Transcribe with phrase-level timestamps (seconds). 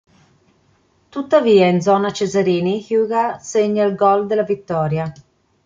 [1.09, 5.13] Tuttavia in zona Cesarini Hyuga segna il gol della vittoria.